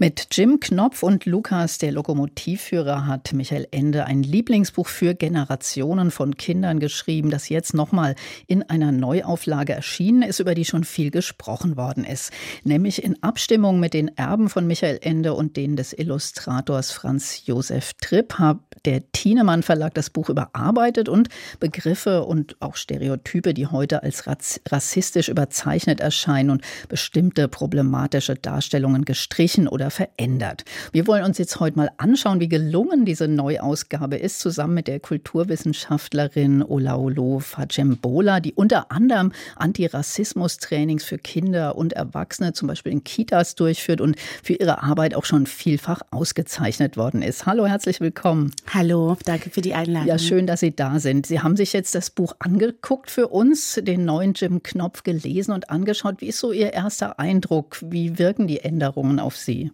mit 0.00 0.28
Jim 0.32 0.60
Knopf 0.60 1.02
und 1.02 1.26
Lukas, 1.26 1.76
der 1.76 1.92
Lokomotivführer, 1.92 3.06
hat 3.06 3.34
Michael 3.34 3.68
Ende 3.70 4.06
ein 4.06 4.22
Lieblingsbuch 4.22 4.88
für 4.88 5.14
Generationen 5.14 6.10
von 6.10 6.38
Kindern 6.38 6.80
geschrieben, 6.80 7.28
das 7.28 7.50
jetzt 7.50 7.74
nochmal 7.74 8.14
in 8.46 8.62
einer 8.62 8.92
Neuauflage 8.92 9.74
erschienen 9.74 10.22
ist, 10.22 10.40
über 10.40 10.54
die 10.54 10.64
schon 10.64 10.84
viel 10.84 11.10
gesprochen 11.10 11.76
worden 11.76 12.04
ist. 12.04 12.32
Nämlich 12.64 13.04
in 13.04 13.22
Abstimmung 13.22 13.78
mit 13.78 13.92
den 13.92 14.08
Erben 14.16 14.48
von 14.48 14.66
Michael 14.66 14.98
Ende 15.02 15.34
und 15.34 15.58
denen 15.58 15.76
des 15.76 15.92
Illustrators 15.92 16.92
Franz 16.92 17.42
Josef 17.44 17.92
Tripp 18.00 18.38
hat 18.38 18.56
der 18.86 19.02
Thienemann 19.12 19.62
Verlag 19.62 19.92
das 19.92 20.08
Buch 20.08 20.30
überarbeitet 20.30 21.10
und 21.10 21.28
Begriffe 21.58 22.24
und 22.24 22.56
auch 22.60 22.76
Stereotype, 22.76 23.52
die 23.52 23.66
heute 23.66 24.02
als 24.02 24.24
rassistisch 24.26 25.28
überzeichnet 25.28 26.00
erscheinen 26.00 26.48
und 26.48 26.62
bestimmte 26.88 27.48
problematische 27.48 28.34
Darstellungen 28.34 29.04
gestrichen 29.04 29.68
oder 29.68 29.89
verändert. 29.90 30.64
Wir 30.92 31.06
wollen 31.06 31.24
uns 31.24 31.38
jetzt 31.38 31.60
heute 31.60 31.76
mal 31.76 31.90
anschauen, 31.96 32.40
wie 32.40 32.48
gelungen 32.48 33.04
diese 33.04 33.28
Neuausgabe 33.28 34.16
ist, 34.16 34.40
zusammen 34.40 34.74
mit 34.74 34.88
der 34.88 35.00
Kulturwissenschaftlerin 35.00 36.62
Olaolo 36.62 37.38
Fajembola, 37.40 38.40
die 38.40 38.54
unter 38.54 38.90
anderem 38.90 39.32
Antirassismus-Trainings 39.56 41.04
für 41.04 41.18
Kinder 41.18 41.76
und 41.76 41.92
Erwachsene, 41.92 42.52
zum 42.52 42.68
Beispiel 42.68 42.92
in 42.92 43.04
Kitas, 43.04 43.54
durchführt 43.54 44.00
und 44.00 44.16
für 44.42 44.54
ihre 44.54 44.82
Arbeit 44.82 45.14
auch 45.14 45.24
schon 45.24 45.46
vielfach 45.46 46.02
ausgezeichnet 46.10 46.96
worden 46.96 47.22
ist. 47.22 47.46
Hallo, 47.46 47.66
herzlich 47.66 48.00
willkommen. 48.00 48.52
Hallo, 48.72 49.16
danke 49.24 49.50
für 49.50 49.60
die 49.60 49.74
Einladung. 49.74 50.08
Ja, 50.08 50.18
schön, 50.18 50.46
dass 50.46 50.60
Sie 50.60 50.74
da 50.74 50.98
sind. 50.98 51.26
Sie 51.26 51.40
haben 51.40 51.56
sich 51.56 51.72
jetzt 51.72 51.94
das 51.94 52.10
Buch 52.10 52.34
angeguckt 52.38 53.10
für 53.10 53.28
uns, 53.28 53.80
den 53.82 54.04
neuen 54.04 54.34
Jim 54.34 54.62
Knopf 54.62 55.02
gelesen 55.02 55.52
und 55.52 55.70
angeschaut. 55.70 56.20
Wie 56.20 56.26
ist 56.26 56.38
so 56.38 56.52
Ihr 56.52 56.72
erster 56.72 57.18
Eindruck? 57.18 57.78
Wie 57.82 58.18
wirken 58.18 58.46
die 58.46 58.60
Änderungen 58.60 59.18
auf 59.18 59.36
Sie? 59.36 59.70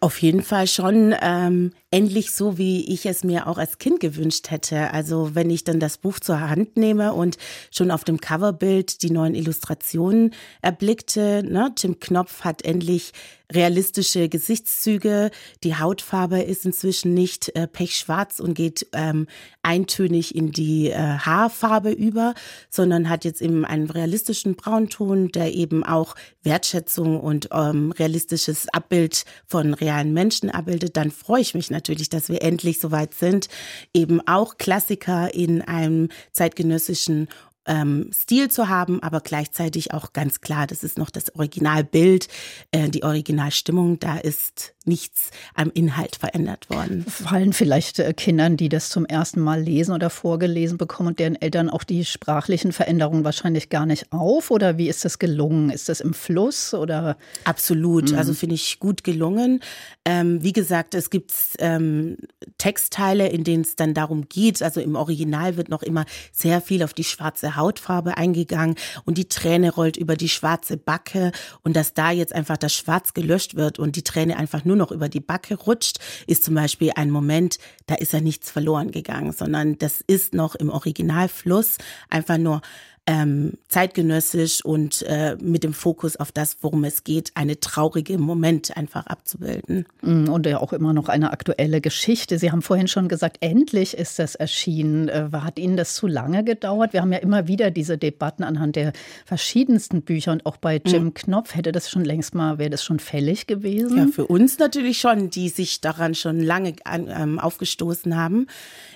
Auf 0.00 0.20
jeden 0.20 0.42
Fall 0.42 0.66
schon 0.66 1.14
ähm, 1.22 1.72
endlich 1.90 2.32
so, 2.32 2.58
wie 2.58 2.92
ich 2.92 3.06
es 3.06 3.24
mir 3.24 3.46
auch 3.46 3.56
als 3.56 3.78
Kind 3.78 4.00
gewünscht 4.00 4.50
hätte. 4.50 4.90
Also 4.92 5.34
wenn 5.34 5.48
ich 5.48 5.64
dann 5.64 5.80
das 5.80 5.96
Buch 5.96 6.18
zur 6.18 6.40
Hand 6.40 6.76
nehme 6.76 7.14
und 7.14 7.38
schon 7.70 7.90
auf 7.90 8.04
dem 8.04 8.20
Coverbild 8.20 9.02
die 9.02 9.10
neuen 9.10 9.34
Illustrationen 9.34 10.34
erblickte, 10.60 11.42
ne, 11.42 11.72
Tim 11.74 12.00
Knopf 12.00 12.40
hat 12.42 12.62
endlich 12.64 13.12
realistische 13.52 14.28
Gesichtszüge. 14.28 15.30
Die 15.62 15.76
Hautfarbe 15.76 16.40
ist 16.40 16.64
inzwischen 16.64 17.14
nicht 17.14 17.54
äh, 17.54 17.68
pechschwarz 17.68 18.40
und 18.40 18.54
geht 18.54 18.88
ähm, 18.92 19.26
eintönig 19.62 20.34
in 20.34 20.50
die 20.50 20.90
äh, 20.90 20.96
Haarfarbe 20.96 21.90
über, 21.92 22.34
sondern 22.70 23.08
hat 23.08 23.24
jetzt 23.24 23.42
eben 23.42 23.64
einen 23.64 23.88
realistischen 23.88 24.56
Braunton, 24.56 25.30
der 25.30 25.54
eben 25.54 25.84
auch 25.84 26.16
Wertschätzung 26.42 27.20
und 27.20 27.50
ähm, 27.52 27.92
realistisches 27.92 28.68
Abbild 28.68 29.24
von 29.46 29.74
realen 29.74 30.12
Menschen 30.12 30.50
abbildet. 30.50 30.96
Dann 30.96 31.10
freue 31.10 31.42
ich 31.42 31.54
mich 31.54 31.70
natürlich, 31.70 32.08
dass 32.08 32.28
wir 32.28 32.42
endlich 32.42 32.80
soweit 32.80 33.14
sind, 33.14 33.48
eben 33.92 34.26
auch 34.26 34.58
Klassiker 34.58 35.34
in 35.34 35.62
einem 35.62 36.08
zeitgenössischen 36.32 37.28
ähm, 37.66 38.10
Stil 38.12 38.50
zu 38.50 38.68
haben, 38.68 39.02
aber 39.02 39.20
gleichzeitig 39.20 39.92
auch 39.92 40.12
ganz 40.12 40.40
klar, 40.40 40.66
das 40.66 40.84
ist 40.84 40.98
noch 40.98 41.10
das 41.10 41.34
Originalbild, 41.34 42.28
äh, 42.72 42.88
die 42.88 43.04
Originalstimmung, 43.04 43.98
da 43.98 44.18
ist 44.18 44.73
nichts 44.86 45.30
am 45.54 45.70
Inhalt 45.72 46.16
verändert 46.16 46.68
worden. 46.70 47.04
Fallen 47.08 47.52
vielleicht 47.52 47.98
äh, 47.98 48.12
Kindern, 48.12 48.56
die 48.56 48.68
das 48.68 48.90
zum 48.90 49.06
ersten 49.06 49.40
Mal 49.40 49.62
lesen 49.62 49.92
oder 49.92 50.10
vorgelesen 50.10 50.78
bekommen 50.78 51.10
und 51.10 51.18
deren 51.18 51.40
Eltern 51.40 51.70
auch 51.70 51.84
die 51.84 52.04
sprachlichen 52.04 52.72
Veränderungen 52.72 53.24
wahrscheinlich 53.24 53.70
gar 53.70 53.86
nicht 53.86 54.12
auf? 54.12 54.50
Oder 54.50 54.76
wie 54.76 54.88
ist 54.88 55.04
das 55.04 55.18
gelungen? 55.18 55.70
Ist 55.70 55.88
das 55.88 56.00
im 56.00 56.14
Fluss 56.14 56.74
oder? 56.74 57.16
Absolut. 57.44 58.12
Mhm. 58.12 58.18
Also 58.18 58.34
finde 58.34 58.56
ich 58.56 58.78
gut 58.78 59.04
gelungen. 59.04 59.60
Ähm, 60.04 60.42
wie 60.42 60.52
gesagt, 60.52 60.94
es 60.94 61.08
gibt 61.08 61.32
ähm, 61.58 62.16
Textteile, 62.58 63.28
in 63.28 63.44
denen 63.44 63.62
es 63.62 63.76
dann 63.76 63.94
darum 63.94 64.28
geht. 64.28 64.62
Also 64.62 64.80
im 64.80 64.96
Original 64.96 65.56
wird 65.56 65.68
noch 65.68 65.82
immer 65.82 66.04
sehr 66.32 66.60
viel 66.60 66.82
auf 66.82 66.92
die 66.92 67.04
schwarze 67.04 67.56
Hautfarbe 67.56 68.16
eingegangen 68.16 68.76
und 69.04 69.18
die 69.18 69.28
Träne 69.28 69.72
rollt 69.72 69.96
über 69.96 70.16
die 70.16 70.28
schwarze 70.28 70.76
Backe 70.76 71.32
und 71.62 71.74
dass 71.74 71.94
da 71.94 72.10
jetzt 72.10 72.34
einfach 72.34 72.56
das 72.56 72.74
Schwarz 72.74 73.14
gelöscht 73.14 73.54
wird 73.54 73.78
und 73.78 73.96
die 73.96 74.02
Träne 74.02 74.36
einfach 74.36 74.64
nur 74.64 74.73
nur 74.74 74.86
noch 74.86 74.90
über 74.90 75.08
die 75.08 75.20
Backe 75.20 75.54
rutscht, 75.54 75.98
ist 76.26 76.44
zum 76.44 76.54
Beispiel 76.54 76.90
ein 76.96 77.10
Moment, 77.10 77.58
da 77.86 77.94
ist 77.94 78.12
ja 78.12 78.20
nichts 78.20 78.50
verloren 78.50 78.90
gegangen, 78.90 79.32
sondern 79.32 79.78
das 79.78 80.00
ist 80.00 80.34
noch 80.34 80.56
im 80.56 80.68
Originalfluss 80.68 81.78
einfach 82.10 82.38
nur 82.38 82.60
ähm, 83.06 83.58
zeitgenössisch 83.68 84.64
und 84.64 85.02
äh, 85.02 85.36
mit 85.38 85.62
dem 85.62 85.74
Fokus 85.74 86.16
auf 86.16 86.32
das, 86.32 86.56
worum 86.62 86.84
es 86.84 87.04
geht, 87.04 87.32
eine 87.34 87.60
traurige 87.60 88.16
Moment 88.16 88.74
einfach 88.78 89.06
abzubilden. 89.06 89.84
Mm, 90.00 90.28
und 90.30 90.46
ja 90.46 90.58
auch 90.58 90.72
immer 90.72 90.94
noch 90.94 91.10
eine 91.10 91.30
aktuelle 91.30 91.82
Geschichte. 91.82 92.38
Sie 92.38 92.50
haben 92.50 92.62
vorhin 92.62 92.88
schon 92.88 93.08
gesagt, 93.08 93.38
endlich 93.40 93.94
ist 93.94 94.18
das 94.18 94.36
erschienen. 94.36 95.08
Äh, 95.08 95.28
hat 95.34 95.58
Ihnen 95.58 95.76
das 95.76 95.94
zu 95.94 96.06
lange 96.06 96.44
gedauert? 96.44 96.94
Wir 96.94 97.02
haben 97.02 97.12
ja 97.12 97.18
immer 97.18 97.46
wieder 97.46 97.70
diese 97.70 97.98
Debatten 97.98 98.42
anhand 98.42 98.76
der 98.76 98.94
verschiedensten 99.26 100.00
Bücher 100.00 100.32
und 100.32 100.46
auch 100.46 100.56
bei 100.56 100.80
Jim 100.82 101.04
mhm. 101.04 101.14
Knopf 101.14 101.54
hätte 101.54 101.72
das 101.72 101.90
schon 101.90 102.06
längst 102.06 102.34
mal, 102.34 102.58
wäre 102.58 102.70
das 102.70 102.82
schon 102.82 103.00
fällig 103.00 103.46
gewesen? 103.46 103.98
Ja, 103.98 104.06
für 104.06 104.26
uns 104.26 104.58
natürlich 104.58 104.98
schon, 104.98 105.28
die 105.28 105.50
sich 105.50 105.82
daran 105.82 106.14
schon 106.14 106.40
lange 106.40 106.76
an, 106.84 107.08
ähm, 107.14 107.38
aufgestoßen 107.38 108.16
haben. 108.16 108.46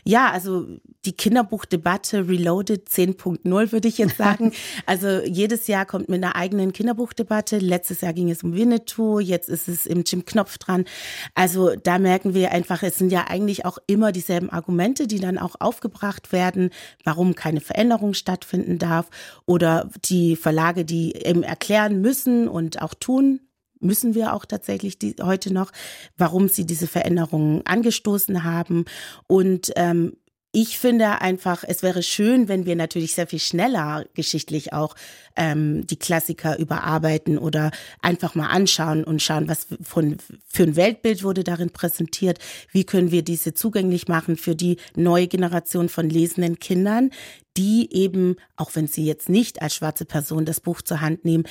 Ja, 0.04 0.30
also 0.30 0.66
die 1.04 1.12
Kinderbuchdebatte 1.12 2.26
Reloaded 2.26 2.88
10.0 2.88 3.72
würde 3.72 3.88
ich 3.88 3.97
jetzt 3.98 4.16
sagen. 4.16 4.52
Also 4.86 5.20
jedes 5.24 5.66
Jahr 5.66 5.86
kommt 5.86 6.08
mit 6.08 6.22
einer 6.22 6.36
eigenen 6.36 6.72
Kinderbuchdebatte. 6.72 7.58
Letztes 7.58 8.00
Jahr 8.00 8.12
ging 8.12 8.30
es 8.30 8.42
um 8.42 8.54
Winnetou, 8.54 9.20
jetzt 9.20 9.48
ist 9.48 9.68
es 9.68 9.86
im 9.86 10.04
Jim 10.04 10.24
Knopf 10.24 10.58
dran. 10.58 10.84
Also 11.34 11.74
da 11.76 11.98
merken 11.98 12.34
wir 12.34 12.52
einfach, 12.52 12.82
es 12.82 12.98
sind 12.98 13.12
ja 13.12 13.26
eigentlich 13.28 13.64
auch 13.64 13.78
immer 13.86 14.12
dieselben 14.12 14.50
Argumente, 14.50 15.06
die 15.06 15.20
dann 15.20 15.38
auch 15.38 15.56
aufgebracht 15.58 16.32
werden, 16.32 16.70
warum 17.04 17.34
keine 17.34 17.60
Veränderung 17.60 18.14
stattfinden 18.14 18.78
darf 18.78 19.08
oder 19.46 19.90
die 20.04 20.36
Verlage, 20.36 20.84
die 20.84 21.14
eben 21.14 21.42
erklären 21.42 22.00
müssen 22.00 22.48
und 22.48 22.80
auch 22.82 22.94
tun, 22.94 23.40
müssen 23.80 24.14
wir 24.14 24.34
auch 24.34 24.44
tatsächlich 24.44 24.98
die, 24.98 25.16
heute 25.22 25.52
noch, 25.52 25.70
warum 26.16 26.48
sie 26.48 26.66
diese 26.66 26.86
Veränderungen 26.86 27.62
angestoßen 27.64 28.44
haben. 28.44 28.84
Und 29.26 29.72
ähm, 29.76 30.16
ich 30.60 30.76
finde 30.76 31.20
einfach, 31.20 31.62
es 31.64 31.84
wäre 31.84 32.02
schön, 32.02 32.48
wenn 32.48 32.66
wir 32.66 32.74
natürlich 32.74 33.14
sehr 33.14 33.28
viel 33.28 33.38
schneller 33.38 34.04
geschichtlich 34.14 34.72
auch 34.72 34.96
ähm, 35.36 35.86
die 35.86 36.00
Klassiker 36.00 36.58
überarbeiten 36.58 37.38
oder 37.38 37.70
einfach 38.02 38.34
mal 38.34 38.48
anschauen 38.48 39.04
und 39.04 39.22
schauen, 39.22 39.46
was 39.46 39.68
von, 39.80 40.16
für 40.48 40.64
ein 40.64 40.74
Weltbild 40.74 41.22
wurde 41.22 41.44
darin 41.44 41.70
präsentiert, 41.70 42.40
wie 42.72 42.82
können 42.82 43.12
wir 43.12 43.22
diese 43.22 43.54
zugänglich 43.54 44.08
machen 44.08 44.36
für 44.36 44.56
die 44.56 44.78
neue 44.96 45.28
Generation 45.28 45.88
von 45.88 46.10
lesenden 46.10 46.58
Kindern, 46.58 47.10
die 47.56 47.94
eben, 47.94 48.34
auch 48.56 48.74
wenn 48.74 48.88
sie 48.88 49.06
jetzt 49.06 49.28
nicht 49.28 49.62
als 49.62 49.76
schwarze 49.76 50.06
Person 50.06 50.44
das 50.44 50.58
Buch 50.58 50.82
zur 50.82 51.00
Hand 51.00 51.24
nehmen, 51.24 51.44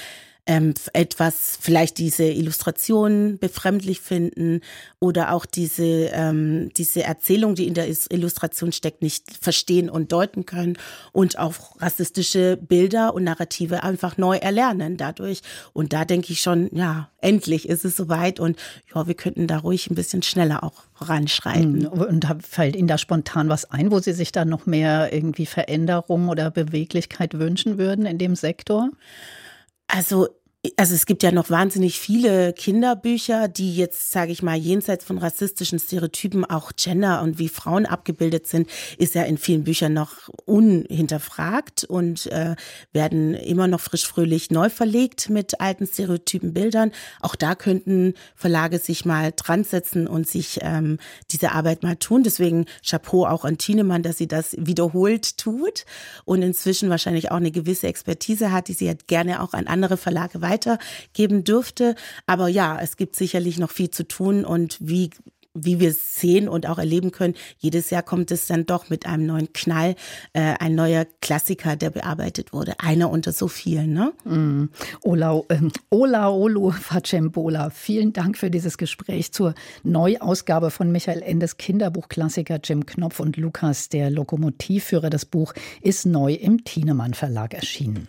ähm, 0.48 0.74
etwas, 0.94 1.58
vielleicht 1.62 1.98
diese 1.98 2.24
Illustrationen 2.24 3.38
befremdlich 3.38 4.00
finden 4.00 4.62
oder 5.00 5.34
auch 5.34 5.46
diese, 5.46 6.10
ähm, 6.14 6.72
diese 6.76 7.04
Erzählung, 7.04 7.54
die 7.54 7.68
in 7.68 7.74
der 7.74 7.88
Illustration 7.88 8.72
steckt, 8.72 9.02
nicht 9.02 9.26
verstehen 9.42 9.90
und 9.90 10.12
deuten 10.12 10.46
können 10.46 10.78
und 11.12 11.38
auch 11.38 11.54
rassistische 11.82 12.58
Bilder 12.58 13.14
und 13.14 13.26
Narrative 13.26 13.84
einfach 13.84 14.18
neu 14.18 14.38
erlernen 14.38 14.96
dadurch. 14.96 15.42
Und 15.74 15.92
da 15.92 16.06
denke 16.06 16.32
ich 16.32 16.40
schon, 16.40 16.70
ja, 16.74 17.12
endlich 17.20 17.68
ist 17.68 17.84
es 17.84 17.98
soweit 17.98 18.40
und 18.40 18.58
ja, 18.96 19.06
wir 19.06 19.16
könnten 19.16 19.48
da 19.48 19.58
ruhig 19.58 19.90
ein 19.90 19.96
bisschen 19.96 20.24
schneller 20.24 20.64
auch 20.64 20.84
voranschreiten. 20.94 21.92
Hm, 21.92 22.02
und 22.02 22.26
fällt 22.42 22.78
Ihnen 22.78 22.88
da 22.88 22.98
spontan 22.98 23.50
was 23.50 23.70
ein, 23.70 23.92
wo 23.92 24.00
Sie 24.00 24.14
sich 24.14 24.32
da 24.32 24.46
noch 24.46 24.66
mehr 24.66 25.14
irgendwie 25.14 25.46
Veränderung 25.46 26.30
oder 26.30 26.52
Beweglichkeit 26.52 27.38
wünschen 27.38 27.78
würden 27.78 28.06
in 28.06 28.18
dem 28.18 28.36
Sektor? 28.36 28.90
Also 29.88 30.28
also 30.76 30.96
es 30.96 31.06
gibt 31.06 31.24
ja 31.24 31.32
noch 31.32 31.50
wahnsinnig 31.50 32.00
viele 32.00 32.52
Kinderbücher, 32.52 33.48
die 33.48 33.76
jetzt, 33.76 34.12
sage 34.12 34.32
ich 34.32 34.42
mal, 34.42 34.58
jenseits 34.58 35.06
von 35.06 35.18
rassistischen 35.18 35.80
Stereotypen 35.80 36.46
auch 36.46 36.72
Gender 36.76 37.22
und 37.22 37.38
wie 37.40 37.48
Frauen 37.48 37.86
abgebildet 37.86 38.48
sind, 38.48 38.70
ist 38.98 39.16
ja 39.16 39.24
in 39.24 39.38
vielen 39.38 39.64
Büchern 39.64 39.94
noch 39.94 40.30
unhinterfragt 40.46 41.84
und 41.84 42.26
äh, 42.28 42.56
werden 42.92 43.36
immer 43.36 43.68
noch 43.68 43.80
frisch 43.80 44.06
fröhlich 44.06 44.50
neu 44.50 44.70
verlegt 44.70 45.30
mit 45.30 45.62
alten 45.62 45.86
stereotypen 45.86 46.54
Bildern. 46.54 46.92
Auch 47.22 47.36
da 47.36 47.56
könnten 47.56 48.16
Verlage 48.36 48.80
sich 48.80 49.06
mal 49.06 49.32
dran 49.36 49.64
setzen 49.64 50.08
und 50.08 50.28
sich 50.28 50.60
ähm, 50.62 50.98
diese 51.32 51.52
Arbeit 51.52 51.84
mal 51.84 51.96
tun. 51.98 52.24
Deswegen 52.24 52.66
Chapeau 52.86 53.26
auch 53.26 53.46
an 53.46 53.58
Tienemann, 53.58 54.04
dass 54.04 54.18
sie 54.18 54.28
das 54.28 54.56
wiederholt 54.58 55.38
tut 55.38 55.86
und 56.26 56.42
inzwischen 56.42 56.90
wahrscheinlich 56.90 57.32
auch 57.32 57.38
eine 57.38 57.52
gewisse 57.52 57.88
Expertise 57.88 58.52
hat, 58.52 58.68
die 58.68 58.74
sie 58.74 58.88
halt 58.88 59.08
gerne 59.08 59.42
auch 59.44 59.54
an 59.54 59.68
andere 59.68 59.98
Verlage 59.98 60.42
weitergeben 60.50 61.44
dürfte. 61.44 61.96
Aber 62.26 62.48
ja, 62.48 62.80
es 62.82 62.98
gibt 62.98 63.16
sicherlich 63.16 63.58
noch 63.58 63.72
viel 63.72 63.92
zu 63.92 64.08
tun 64.08 64.46
und 64.46 64.78
wie 64.80 65.10
wie 65.64 65.80
wir 65.80 65.94
sehen 65.94 66.48
und 66.48 66.68
auch 66.68 66.78
erleben 66.78 67.12
können, 67.12 67.34
jedes 67.58 67.90
Jahr 67.90 68.04
kommt 68.04 68.32
es 68.32 68.48
dann 68.48 68.66
doch 68.66 68.90
mit 68.90 69.06
einem 69.06 69.26
neuen 69.26 69.54
Knall, 69.54 69.96
äh, 70.34 70.56
ein 70.60 70.76
neuer 70.76 71.06
Klassiker, 71.22 71.76
der 71.76 71.90
bearbeitet 71.90 72.54
wurde. 72.54 72.80
Einer 72.80 73.10
unter 73.10 73.32
so 73.32 73.48
vielen. 73.48 73.94
Ne? 73.94 74.14
Mm. 74.24 74.70
Ola, 75.02 75.42
äh, 75.50 75.60
Ola 75.90 76.30
Olu 76.30 76.72
Facembola, 76.72 77.70
vielen 77.70 78.14
Dank 78.14 78.38
für 78.38 78.50
dieses 78.50 78.78
Gespräch 78.78 79.32
zur 79.32 79.54
Neuausgabe 79.84 80.72
von 80.72 80.92
Michael 80.92 81.22
Endes 81.22 81.58
Kinderbuchklassiker 81.58 82.60
Jim 82.64 82.86
Knopf 82.86 83.20
und 83.20 83.38
Lukas, 83.38 83.90
der 83.90 84.10
Lokomotivführer. 84.10 85.10
Das 85.10 85.26
Buch 85.26 85.54
ist 85.82 86.06
neu 86.06 86.34
im 86.34 86.64
Thienemann 86.64 87.14
Verlag 87.14 87.54
erschienen. 87.54 88.08